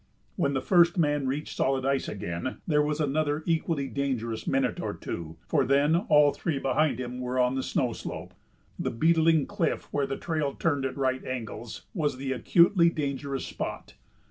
[0.35, 4.95] When the first man reached solid ice again there was another equally dangerous minute or
[4.95, 8.33] two, for then all three behind him were on the snow slope.
[8.79, 13.93] The beetling cliff, where the trail turned at right angles, was the acutely dangerous spot.